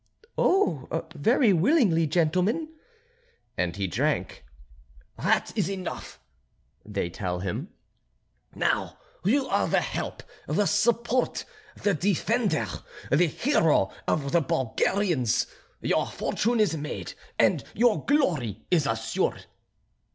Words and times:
"Oh! 0.35 1.05
very 1.13 1.53
willingly, 1.53 2.07
gentlemen," 2.07 2.69
and 3.55 3.75
he 3.75 3.85
drank. 3.85 4.43
"That 5.19 5.55
is 5.55 5.69
enough," 5.69 6.19
they 6.83 7.07
tell 7.11 7.41
him. 7.41 7.69
"Now 8.55 8.97
you 9.23 9.47
are 9.47 9.67
the 9.67 9.81
help, 9.81 10.23
the 10.47 10.65
support, 10.65 11.45
the 11.83 11.93
defender, 11.93 12.65
the 13.11 13.27
hero 13.27 13.91
of 14.07 14.31
the 14.31 14.41
Bulgarians. 14.41 15.45
Your 15.81 16.07
fortune 16.07 16.59
is 16.59 16.75
made, 16.75 17.13
and 17.37 17.63
your 17.75 18.03
glory 18.03 18.65
is 18.71 18.87
assured." 18.87 19.45